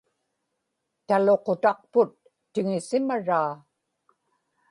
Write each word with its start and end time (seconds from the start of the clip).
taluqutaqput 1.07 2.11
tiŋisimaraa 2.53 3.51